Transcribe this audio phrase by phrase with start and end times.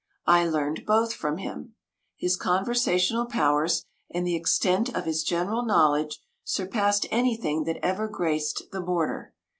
[0.25, 1.75] I learned both from him.
[2.17, 8.71] His conversational powers and the extent of his general knowledge surpassed anything that ever graced
[8.71, 9.35] the border.